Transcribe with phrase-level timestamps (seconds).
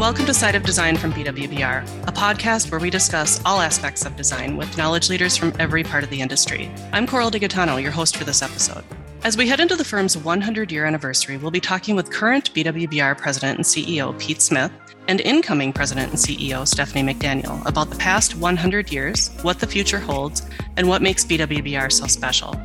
[0.00, 4.16] welcome to Side of Design from BWBR, a podcast where we discuss all aspects of
[4.16, 6.68] design with knowledge leaders from every part of the industry.
[6.92, 8.82] I'm Coral DiGaetano, your host for this episode.
[9.22, 13.18] As we head into the firm's 100 year anniversary, we'll be talking with current BWBR
[13.18, 14.72] President and CEO Pete Smith
[15.08, 19.98] and incoming President and CEO Stephanie McDaniel about the past 100 years, what the future
[19.98, 20.48] holds,
[20.78, 22.58] and what makes BWBR so special.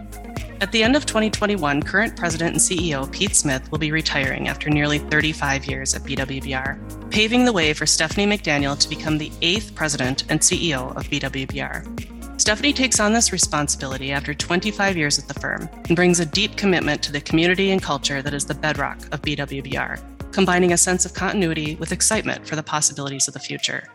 [0.62, 4.70] At the end of 2021, current president and CEO Pete Smith will be retiring after
[4.70, 9.76] nearly 35 years at BWBR, paving the way for Stephanie McDaniel to become the eighth
[9.76, 12.15] president and CEO of BWBR.
[12.38, 16.58] Stephanie takes on this responsibility after 25 years at the firm and brings a deep
[16.58, 21.06] commitment to the community and culture that is the bedrock of BWBR, combining a sense
[21.06, 23.88] of continuity with excitement for the possibilities of the future.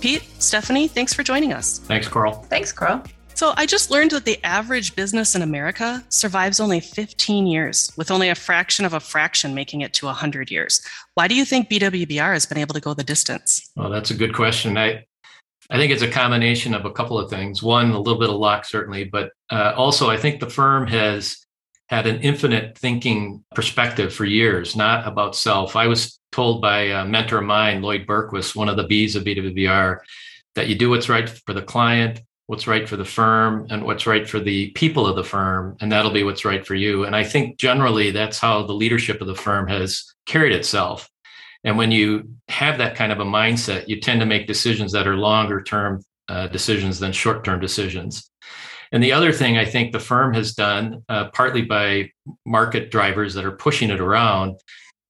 [0.00, 1.78] Pete, Stephanie, thanks for joining us.
[1.78, 2.32] Thanks, Coral.
[2.50, 3.00] Thanks, Coral.
[3.34, 8.10] So I just learned that the average business in America survives only 15 years, with
[8.10, 10.82] only a fraction of a fraction making it to 100 years.
[11.14, 13.70] Why do you think BWBR has been able to go the distance?
[13.76, 14.76] Well, that's a good question.
[14.76, 15.04] I,
[15.70, 17.62] I think it's a combination of a couple of things.
[17.62, 21.38] One, a little bit of luck, certainly, but uh, also I think the firm has
[21.88, 25.76] had an infinite thinking perspective for years, not about self.
[25.76, 29.24] I was told by a mentor of mine, Lloyd Bergquist, one of the B's of
[29.24, 29.98] BWBR,
[30.54, 34.06] that you do what's right for the client, what's right for the firm and what's
[34.06, 37.16] right for the people of the firm and that'll be what's right for you and
[37.16, 41.08] i think generally that's how the leadership of the firm has carried itself
[41.64, 45.06] and when you have that kind of a mindset you tend to make decisions that
[45.06, 48.30] are longer term uh, decisions than short term decisions.
[48.92, 52.10] And the other thing i think the firm has done uh, partly by
[52.46, 54.60] market drivers that are pushing it around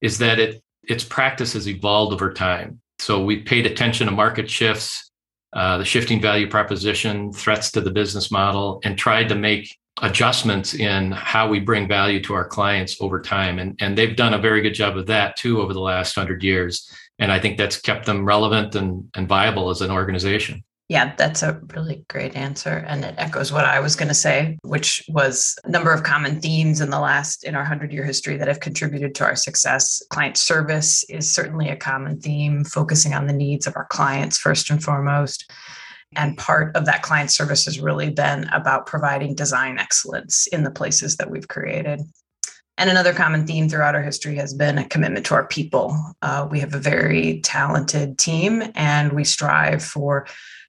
[0.00, 2.80] is that it its practice has evolved over time.
[2.98, 5.10] So we paid attention to market shifts
[5.54, 10.74] uh, the shifting value proposition, threats to the business model, and tried to make adjustments
[10.74, 13.58] in how we bring value to our clients over time.
[13.58, 16.42] And, and they've done a very good job of that too over the last hundred
[16.42, 16.90] years.
[17.18, 20.64] And I think that's kept them relevant and, and viable as an organization.
[20.88, 22.84] Yeah, that's a really great answer.
[22.86, 26.42] And it echoes what I was going to say, which was a number of common
[26.42, 30.02] themes in the last, in our 100 year history that have contributed to our success.
[30.10, 34.68] Client service is certainly a common theme, focusing on the needs of our clients first
[34.68, 35.50] and foremost.
[36.16, 40.70] And part of that client service has really been about providing design excellence in the
[40.70, 42.00] places that we've created.
[42.76, 45.96] And another common theme throughout our history has been a commitment to our people.
[46.22, 50.26] Uh, we have a very talented team and we strive for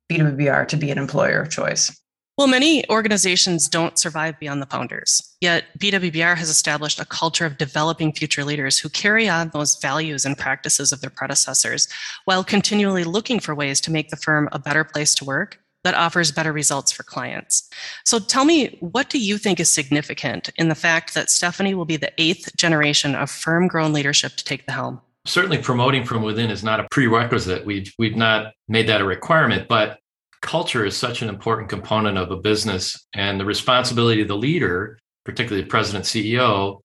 [0.10, 2.00] BWBR to be an employer of choice.
[2.38, 5.36] Well, many organizations don't survive beyond the founders.
[5.40, 10.26] Yet, BWBR has established a culture of developing future leaders who carry on those values
[10.26, 11.88] and practices of their predecessors
[12.26, 15.94] while continually looking for ways to make the firm a better place to work that
[15.94, 17.70] offers better results for clients.
[18.04, 21.86] So, tell me, what do you think is significant in the fact that Stephanie will
[21.86, 25.00] be the eighth generation of firm grown leadership to take the helm?
[25.26, 27.66] certainly promoting from within is not a prerequisite.
[27.66, 29.98] We've we've not made that a requirement, but
[30.46, 35.00] culture is such an important component of a business, and the responsibility of the leader,
[35.26, 36.82] particularly the president CEO,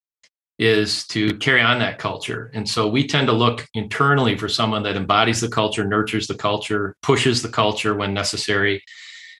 [0.59, 2.51] is to carry on that culture.
[2.55, 6.35] And so we tend to look internally for someone that embodies the culture, nurtures the
[6.35, 8.83] culture, pushes the culture when necessary.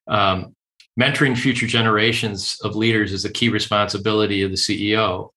[0.07, 0.55] Um,
[0.99, 5.31] mentoring future generations of leaders is a key responsibility of the CEO.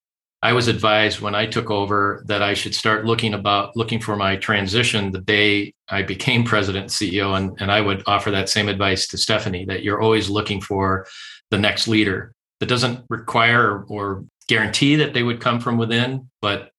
[0.44, 4.18] I was advised when I took over that I should start looking about looking for
[4.18, 7.38] my transition the day I became president and CEO.
[7.38, 11.08] And, and I would offer that same advice to Stephanie that you're always looking for
[11.50, 12.34] the next leader.
[12.60, 16.72] That doesn't require or guarantee that they would come from within, but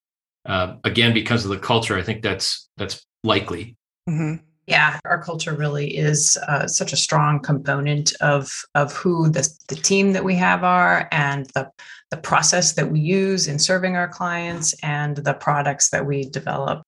[0.45, 3.75] uh, again, because of the culture, I think that's that's likely.
[4.07, 4.43] Mm-hmm.
[4.67, 9.75] Yeah, our culture really is uh, such a strong component of of who the, the
[9.75, 11.69] team that we have are and the
[12.11, 16.81] the process that we use in serving our clients and the products that we develop.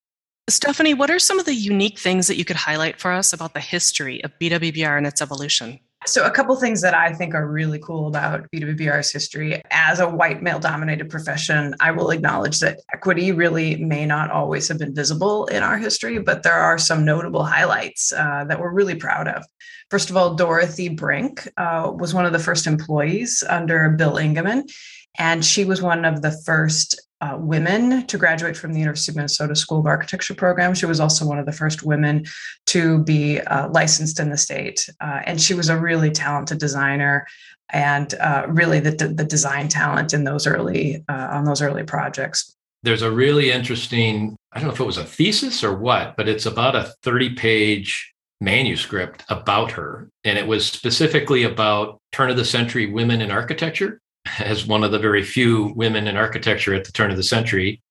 [0.49, 3.53] Stephanie, what are some of the unique things that you could highlight for us about
[3.53, 5.79] the history of BWBR and its evolution?
[6.05, 9.61] So, a couple things that I think are really cool about BWBR's history.
[9.71, 14.67] As a white male dominated profession, I will acknowledge that equity really may not always
[14.67, 18.71] have been visible in our history, but there are some notable highlights uh, that we're
[18.71, 19.43] really proud of.
[19.89, 24.69] First of all, Dorothy Brink uh, was one of the first employees under Bill Ingemann.
[25.17, 29.15] And she was one of the first uh, women to graduate from the University of
[29.15, 30.73] Minnesota School of Architecture program.
[30.73, 32.25] She was also one of the first women
[32.67, 34.87] to be uh, licensed in the state.
[35.01, 37.25] Uh, and she was a really talented designer
[37.69, 42.55] and uh, really the, the design talent in those early uh, on those early projects.
[42.83, 46.29] There's a really interesting, I don't know if it was a thesis or what, but
[46.29, 50.09] it's about a 30 page manuscript about her.
[50.23, 53.99] And it was specifically about turn of the century women in architecture,
[54.39, 57.81] as one of the very few women in architecture at the turn of the century,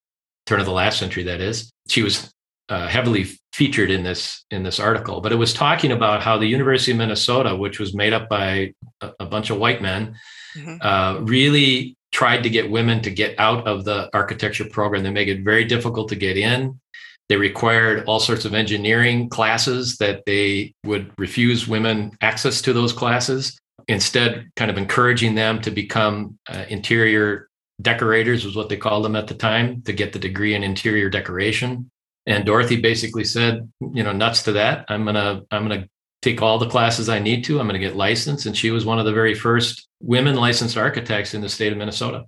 [0.46, 1.70] turn of the last century, that is.
[1.88, 2.32] She was
[2.68, 6.46] uh, heavily featured in this in this article, but it was talking about how the
[6.46, 10.16] University of Minnesota, which was made up by a, a bunch of white men,
[10.56, 10.76] mm-hmm.
[10.80, 15.02] uh, really tried to get women to get out of the architecture program.
[15.02, 16.80] They make it very difficult to get in.
[17.28, 22.92] They required all sorts of engineering classes that they would refuse women access to those
[22.92, 23.58] classes.
[23.88, 27.48] Instead, kind of encouraging them to become uh, interior
[27.80, 31.08] decorators, was what they called them at the time, to get the degree in interior
[31.08, 31.90] decoration.
[32.26, 34.86] And Dorothy basically said, you know, nuts to that.
[34.88, 35.88] I'm gonna, I'm gonna
[36.22, 37.60] take all the classes I need to.
[37.60, 38.46] I'm gonna get licensed.
[38.46, 41.78] And she was one of the very first women licensed architects in the state of
[41.78, 42.24] Minnesota.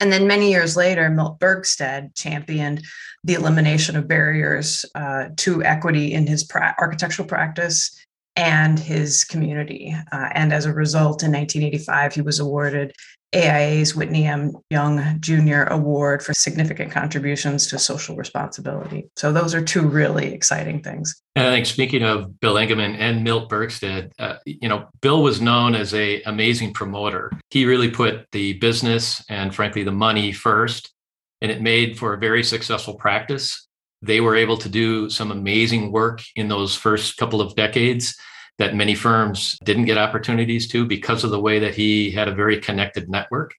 [0.00, 2.84] And then many years later, Milt Bergstedt championed
[3.24, 7.96] the elimination of barriers uh, to equity in his pra- architectural practice
[8.36, 9.94] and his community.
[10.10, 12.92] Uh, and as a result, in 1985, he was awarded
[13.34, 14.52] AIA's Whitney M.
[14.68, 15.62] Young Jr.
[15.62, 19.08] Award for significant contributions to social responsibility.
[19.16, 21.20] So those are two really exciting things.
[21.34, 25.40] And I think speaking of Bill Engelman and Milt Bergstedt, uh, you know, Bill was
[25.40, 27.32] known as a amazing promoter.
[27.50, 30.92] He really put the business and frankly the money first,
[31.40, 33.66] and it made for a very successful practice.
[34.02, 38.16] They were able to do some amazing work in those first couple of decades
[38.58, 42.34] that many firms didn't get opportunities to because of the way that he had a
[42.34, 43.54] very connected network.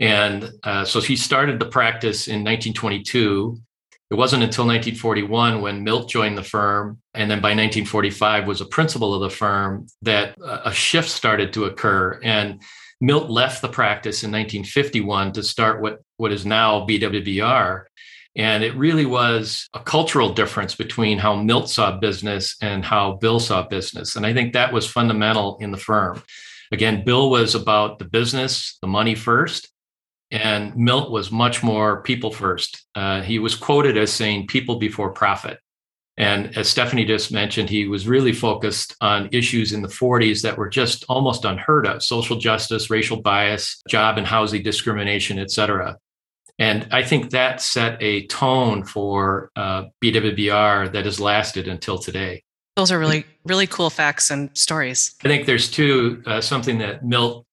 [0.00, 3.58] And uh, so he started the practice in 1922.
[4.10, 8.66] It wasn't until 1941 when Milt joined the firm, and then by 1945 was a
[8.66, 12.18] principal of the firm that a shift started to occur.
[12.22, 12.62] And
[13.00, 17.84] Milt left the practice in 1951 to start what, what is now BWBR.
[18.38, 23.40] And it really was a cultural difference between how Milt saw business and how Bill
[23.40, 24.14] saw business.
[24.14, 26.22] And I think that was fundamental in the firm.
[26.70, 29.68] Again, Bill was about the business, the money first,
[30.30, 32.86] and Milt was much more people first.
[32.94, 35.58] Uh, he was quoted as saying people before profit.
[36.16, 40.58] And as Stephanie just mentioned, he was really focused on issues in the 40s that
[40.58, 45.96] were just almost unheard of social justice, racial bias, job and housing discrimination, et cetera.
[46.58, 52.42] And I think that set a tone for uh, BWBR that has lasted until today.
[52.76, 55.14] Those are really, really cool facts and stories.
[55.24, 57.44] I think there's two, uh, something that Milt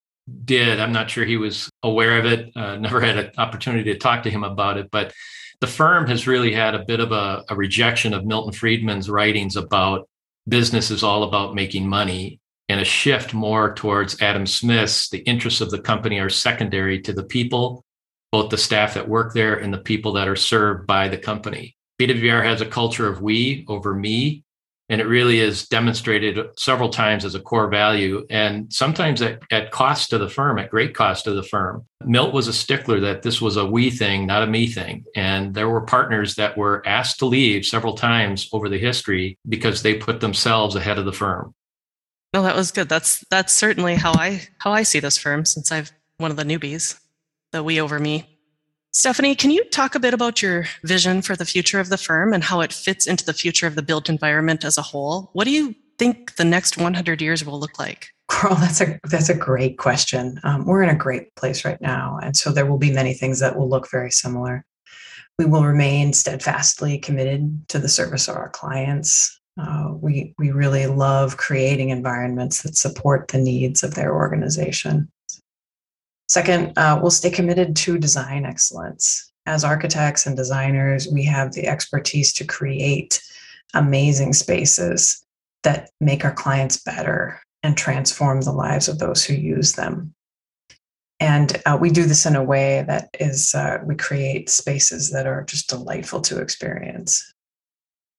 [0.43, 0.79] did.
[0.79, 4.23] I'm not sure he was aware of it, uh, never had an opportunity to talk
[4.23, 5.13] to him about it, but
[5.61, 9.55] the firm has really had a bit of a, a rejection of Milton Friedman's writings
[9.55, 10.07] about
[10.47, 15.09] business is all about making money and a shift more towards Adam Smith's.
[15.09, 17.83] The interests of the company are secondary to the people
[18.35, 21.73] both the staff that work there and the people that are served by the company.
[22.01, 24.43] BWBR has a culture of we over me,
[24.89, 29.71] and it really is demonstrated several times as a core value and sometimes at, at
[29.71, 31.85] cost to the firm, at great cost to the firm.
[32.03, 35.05] Milt was a stickler that this was a we thing, not a me thing.
[35.15, 39.81] And there were partners that were asked to leave several times over the history because
[39.81, 41.55] they put themselves ahead of the firm.
[42.33, 42.89] No, that was good.
[42.89, 46.43] That's that's certainly how I how I see this firm since I've one of the
[46.43, 46.99] newbies
[47.55, 48.29] the we over me.
[48.91, 52.33] Stephanie, can you talk a bit about your vision for the future of the firm
[52.33, 55.29] and how it fits into the future of the built environment as a whole?
[55.33, 58.09] What do you think the next 100 years will look like?
[58.27, 60.39] Coral, that's a that's a great question.
[60.43, 63.39] Um, we're in a great place right now, and so there will be many things
[63.39, 64.65] that will look very similar.
[65.37, 69.39] We will remain steadfastly committed to the service of our clients.
[69.61, 75.11] Uh, we we really love creating environments that support the needs of their organization.
[76.27, 79.31] Second, uh, we'll stay committed to design excellence.
[79.45, 83.21] As architects and designers, we have the expertise to create
[83.75, 85.23] amazing spaces
[85.63, 90.13] that make our clients better and transform the lives of those who use them.
[91.19, 95.27] And uh, we do this in a way that is, uh, we create spaces that
[95.27, 97.33] are just delightful to experience.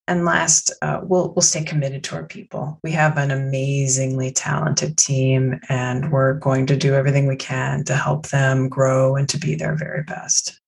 [0.09, 2.79] And last, uh, we'll we'll stay committed to our people.
[2.85, 7.97] We have an amazingly talented team, and we're going to do everything we can to
[7.97, 10.61] help them grow and to be their very best.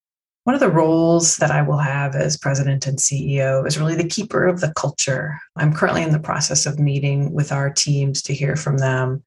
[0.42, 4.08] One of the roles that I will have as president and CEO is really the
[4.08, 5.38] keeper of the culture.
[5.56, 9.22] I'm currently in the process of meeting with our teams to hear from them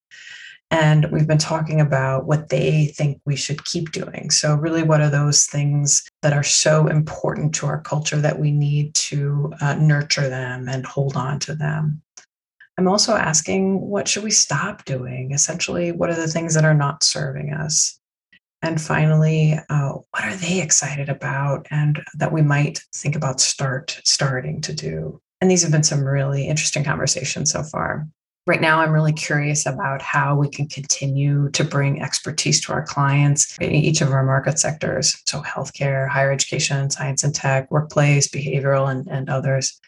[0.72, 4.32] and we've been talking about what they think we should keep doing.
[4.32, 8.52] So, really, what are those things that are so important to our culture that we
[8.52, 12.02] need to uh, nurture them and hold on to them?
[12.78, 15.34] I'm also asking what should we stop doing?
[15.34, 18.00] Essentially, what are the things that are not serving us?
[18.62, 24.00] And finally, uh, what are they excited about and that we might think about start
[24.06, 25.20] starting to do?
[25.42, 28.08] And these have been some really interesting conversations so far.
[28.48, 32.84] Right now, I'm really curious about how we can continue to bring expertise to our
[32.84, 35.16] clients in each of our market sectors.
[35.28, 39.80] So, healthcare, higher education, science and tech, workplace, behavioral, and, and others.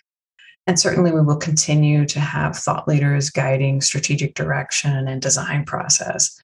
[0.67, 6.39] And certainly, we will continue to have thought leaders guiding strategic direction and design process.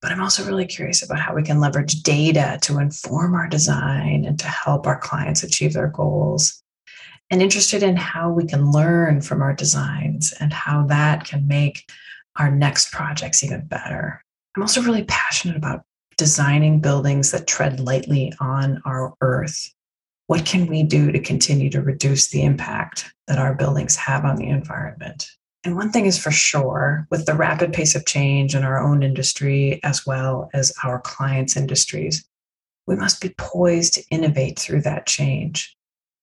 [0.00, 4.24] But I'm also really curious about how we can leverage data to inform our design
[4.24, 6.62] and to help our clients achieve their goals.
[7.30, 11.90] And interested in how we can learn from our designs and how that can make
[12.36, 14.22] our next projects even better.
[14.56, 15.84] I'm also really passionate about
[16.16, 19.72] designing buildings that tread lightly on our earth
[20.28, 24.36] what can we do to continue to reduce the impact that our buildings have on
[24.36, 25.30] the environment?
[25.64, 29.02] And one thing is for sure with the rapid pace of change in our own
[29.02, 32.28] industry, as well as our clients' industries,
[32.86, 35.74] we must be poised to innovate through that change.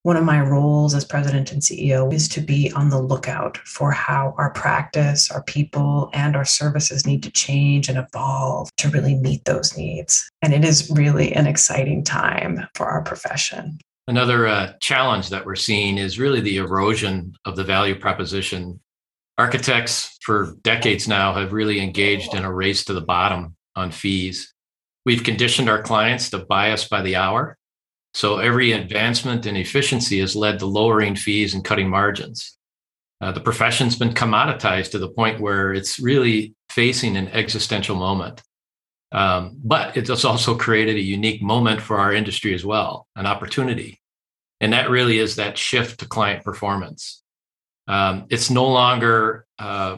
[0.06, 3.92] One of my roles as president and CEO is to be on the lookout for
[3.92, 9.16] how our practice, our people, and our services need to change and evolve to really
[9.16, 10.30] meet those needs.
[10.44, 13.80] And it is really an exciting time for our profession.
[14.08, 18.80] Another uh, challenge that we're seeing is really the erosion of the value proposition.
[19.40, 24.54] Architects for decades now have really engaged in a race to the bottom on fees.
[25.04, 27.58] We've conditioned our clients to buy us by the hour.
[28.16, 32.58] So every advancement in efficiency has led to lowering fees and cutting margins.
[33.20, 38.42] Uh, the profession's been commoditized to the point where it's really facing an existential moment.
[39.12, 44.00] Um, but it's also created a unique moment for our industry as well, an opportunity.
[44.62, 47.22] And that really is that shift to client performance.
[47.90, 49.98] Um, it's no longer uh,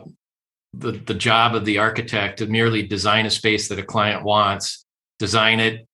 [0.74, 4.88] the, the job of the architect to merely design a space that a client wants,
[5.20, 5.88] design it,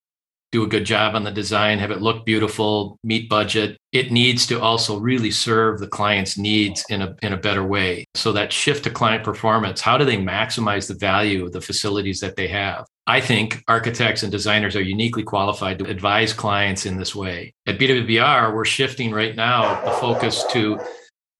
[0.54, 3.76] do a good job on the design, have it look beautiful, meet budget.
[3.92, 8.06] It needs to also really serve the client's needs in a, in a better way.
[8.14, 12.20] So that shift to client performance, how do they maximize the value of the facilities
[12.20, 12.86] that they have?
[13.08, 17.54] I think architects and designers are uniquely qualified to advise clients in this way.
[17.66, 20.80] At BWBR, we're shifting right now the focus to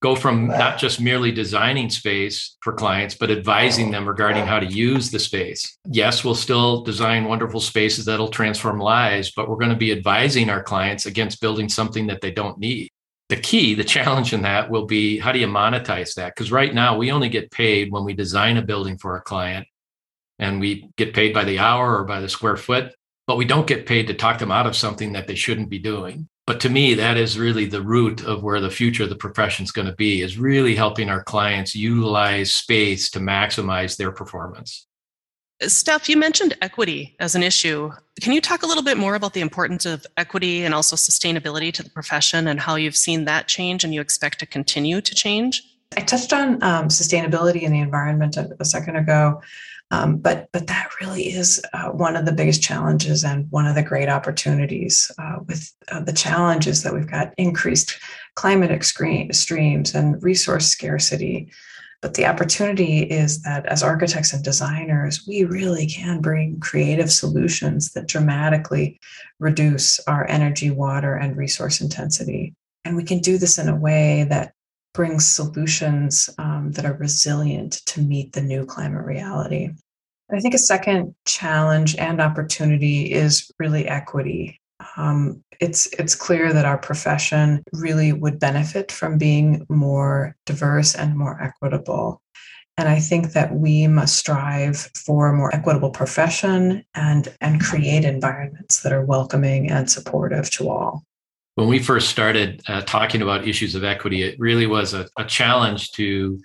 [0.04, 4.66] go from not just merely designing space for clients, but advising them regarding how to
[4.66, 5.78] use the space.
[5.86, 10.50] Yes, we'll still design wonderful spaces that'll transform lives, but we're going to be advising
[10.50, 12.90] our clients against building something that they don't need.
[13.30, 16.34] The key, the challenge in that will be how do you monetize that?
[16.34, 19.66] Because right now we only get paid when we design a building for a client
[20.38, 22.92] and we get paid by the hour or by the square foot,
[23.26, 25.78] but we don't get paid to talk them out of something that they shouldn't be
[25.78, 29.16] doing but to me that is really the root of where the future of the
[29.16, 34.12] profession is going to be is really helping our clients utilize space to maximize their
[34.12, 34.86] performance.
[35.62, 37.90] Steph you mentioned equity as an issue.
[38.20, 41.72] Can you talk a little bit more about the importance of equity and also sustainability
[41.72, 45.14] to the profession and how you've seen that change and you expect to continue to
[45.14, 45.62] change?
[45.96, 49.40] I touched on um, sustainability and the environment a, a second ago
[49.94, 53.74] um, but but that really is uh, one of the biggest challenges and one of
[53.74, 55.10] the great opportunities.
[55.18, 57.98] Uh, with uh, the challenges that we've got increased
[58.34, 61.50] climate extremes and resource scarcity.
[62.02, 67.92] But the opportunity is that as architects and designers, we really can bring creative solutions
[67.92, 69.00] that dramatically
[69.38, 72.54] reduce our energy, water, and resource intensity.
[72.84, 74.52] And we can do this in a way that
[74.92, 79.70] brings solutions um, that are resilient to meet the new climate reality.
[80.34, 84.60] I think a second challenge and opportunity is really equity.
[84.96, 91.16] Um, it's it's clear that our profession really would benefit from being more diverse and
[91.16, 92.20] more equitable.
[92.76, 98.04] And I think that we must strive for a more equitable profession and, and create
[98.04, 101.04] environments that are welcoming and supportive to all
[101.54, 105.24] when we first started uh, talking about issues of equity, it really was a, a
[105.24, 106.40] challenge to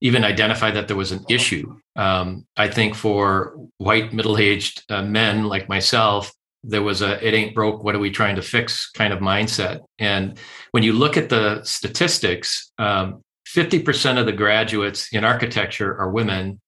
[0.00, 1.78] even identify that there was an issue.
[2.00, 6.32] Um, I think for white middle aged uh, men like myself,
[6.64, 9.80] there was a it ain't broke, what are we trying to fix kind of mindset.
[9.98, 10.38] And
[10.70, 13.22] when you look at the statistics, um,
[13.54, 16.58] 50% of the graduates in architecture are women,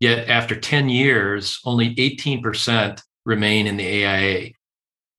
[0.00, 4.50] yet after 10 years, only 18% remain in the AIA.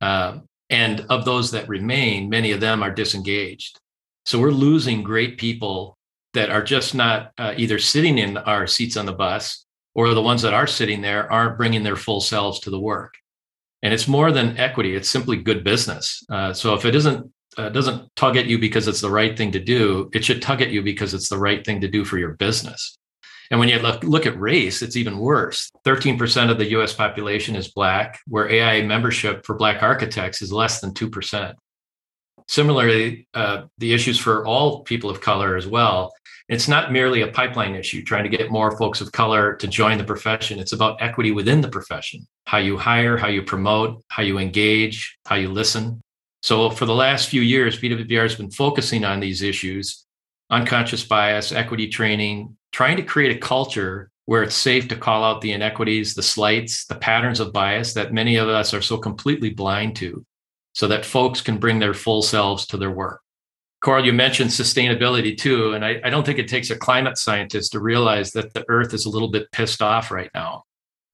[0.01, 3.79] Uh, and of those that remain, many of them are disengaged.
[4.25, 5.97] So we're losing great people
[6.33, 10.21] that are just not uh, either sitting in our seats on the bus or the
[10.21, 13.13] ones that are sitting there aren't bringing their full selves to the work.
[13.83, 16.23] And it's more than equity; it's simply good business.
[16.29, 19.51] Uh, so if it isn't uh, doesn't tug at you because it's the right thing
[19.51, 22.17] to do, it should tug at you because it's the right thing to do for
[22.17, 22.97] your business.
[23.49, 25.69] And when you look, look at race, it's even worse.
[25.85, 30.79] 13% of the US population is Black, where AIA membership for Black architects is less
[30.79, 31.53] than 2%.
[32.51, 36.11] Similarly, uh, the issues for all people of color as well.
[36.49, 39.97] It's not merely a pipeline issue trying to get more folks of color to join
[39.97, 40.59] the profession.
[40.59, 45.17] It's about equity within the profession how you hire, how you promote, how you engage,
[45.25, 46.01] how you listen.
[46.41, 50.05] So, for the last few years, BWBR has been focusing on these issues
[50.49, 55.39] unconscious bias, equity training, trying to create a culture where it's safe to call out
[55.39, 59.51] the inequities, the slights, the patterns of bias that many of us are so completely
[59.51, 60.25] blind to
[60.73, 63.21] so that folks can bring their full selves to their work.
[63.81, 65.73] Coral, you mentioned sustainability too.
[65.73, 68.93] And I, I, don't think it takes a climate scientist to realize that the earth
[68.93, 70.63] is a little bit pissed off right now.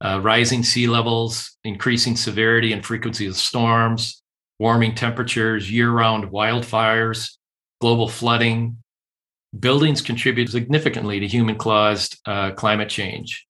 [0.03, 4.21] Uh, rising sea levels, increasing severity and frequency of storms,
[4.59, 7.37] warming temperatures, year round wildfires,
[7.79, 8.77] global flooding.
[9.57, 13.46] Buildings contribute significantly to human caused uh, climate change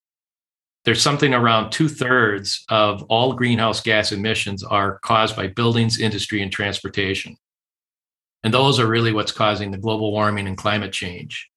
[0.88, 6.42] there's something around two thirds of all greenhouse gas emissions are caused by buildings, industry,
[6.42, 7.36] and transportation.
[8.42, 11.50] And those are really what's causing the global warming and climate change.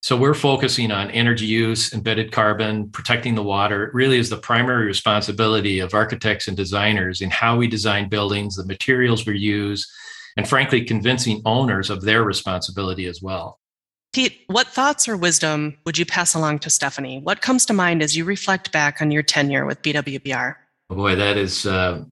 [0.00, 3.88] So we're focusing on energy use, embedded carbon, protecting the water.
[3.88, 8.54] It really is the primary responsibility of architects and designers in how we design buildings,
[8.54, 9.92] the materials we use,
[10.36, 13.58] and frankly, convincing owners of their responsibility as well.
[14.12, 17.18] Pete, what thoughts or wisdom would you pass along to Stephanie?
[17.20, 20.54] What comes to mind as you reflect back on your tenure with BWBR?
[20.90, 22.04] Oh boy, that is, uh,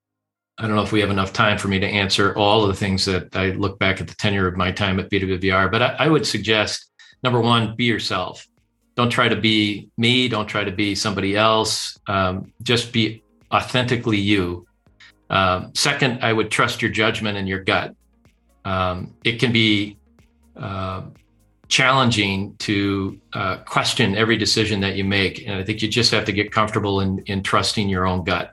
[0.57, 2.75] I don't know if we have enough time for me to answer all of the
[2.75, 5.97] things that I look back at the tenure of my time at BWBR, but I,
[5.99, 6.90] I would suggest
[7.23, 8.49] number one, be yourself.
[8.97, 11.99] Don't try to be me, don't try to be somebody else.
[12.07, 14.66] Um, just be authentically you.
[15.28, 17.95] Um, second, I would trust your judgment and your gut.
[18.64, 19.99] Um, it can be
[20.57, 21.02] uh,
[21.71, 25.47] challenging to uh, question every decision that you make.
[25.47, 28.53] And I think you just have to get comfortable in, in trusting your own gut.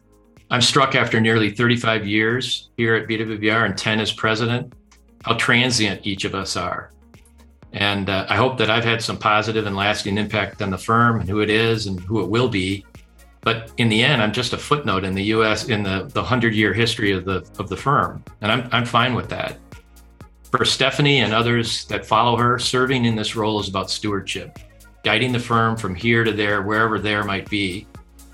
[0.49, 4.71] I'm struck after nearly 35 years here at BWBR and 10 as president,
[5.25, 6.91] how transient each of us are.
[7.73, 11.19] And uh, I hope that I've had some positive and lasting impact on the firm
[11.19, 12.85] and who it is and who it will be.
[13.41, 15.69] But in the end, I'm just a footnote in the U.S.
[15.69, 19.13] in the the hundred year history of the of the firm, and I'm I'm fine
[19.13, 19.57] with that.
[20.51, 24.59] For Stephanie and others that follow her, serving in this role is about stewardship,
[25.03, 27.85] guiding the firm from here to there, wherever there might be.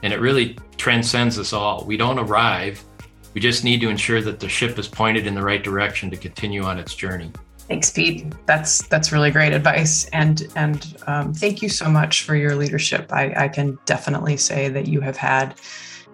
[0.04, 1.86] And it really transcends us all.
[1.86, 2.84] We don't arrive,
[3.34, 6.18] we just need to ensure that the ship is pointed in the right direction to
[6.18, 7.32] continue on its journey.
[7.68, 8.26] Thanks, Pete.
[8.46, 13.12] That's that's really great advice, and and um, thank you so much for your leadership.
[13.12, 15.56] I, I can definitely say that you have had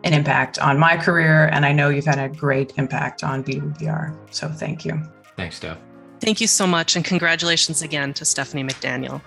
[0.04, 4.16] an impact on my career, and I know you've had a great impact on BWBR.
[4.32, 5.02] So thank you.
[5.36, 5.89] Thanks, Steph.
[6.20, 9.22] Thank you so much, and congratulations again to Stephanie McDaniel.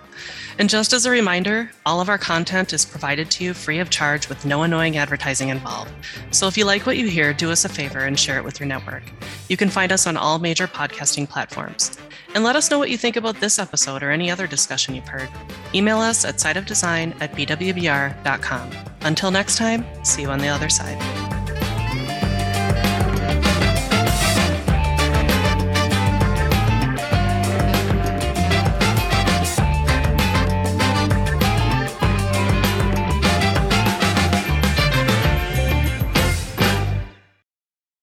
[0.59, 3.89] And just as a reminder, all of our content is provided to you free of
[3.89, 5.91] charge with no annoying advertising involved.
[6.29, 8.59] So if you like what you hear, do us a favor and share it with
[8.59, 9.03] your network.
[9.49, 11.97] You can find us on all major podcasting platforms.
[12.35, 15.07] And let us know what you think about this episode or any other discussion you've
[15.07, 15.29] heard.
[15.73, 18.71] Email us at sideofdesign at bwbr.com.
[19.01, 21.22] Until next time, see you on the other side.